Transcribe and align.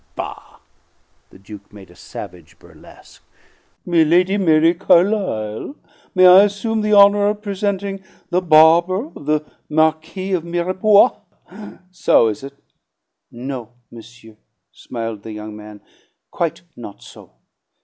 "Bah!" 0.15 0.57
The 1.29 1.37
Duke 1.37 1.71
made 1.71 1.91
a 1.91 1.95
savage 1.95 2.57
burlesque. 2.57 3.21
"'Lady 3.85 4.35
Mary 4.35 4.73
Carlisle, 4.73 5.75
may 6.15 6.25
I 6.25 6.45
assume 6.45 6.81
the 6.81 6.93
honor 6.93 7.27
of 7.27 7.43
presenting 7.43 8.03
the 8.31 8.41
barber 8.41 9.05
of 9.15 9.27
the 9.27 9.45
Marquis 9.69 10.31
de 10.31 10.41
Mirepoix?' 10.41 11.11
So, 11.91 12.29
is 12.29 12.43
it?" 12.43 12.55
"No, 13.29 13.73
monsieur," 13.91 14.37
smiled 14.71 15.21
the 15.21 15.33
young 15.33 15.55
man. 15.55 15.81
"Quite 16.31 16.63
not 16.75 17.03
so. 17.03 17.33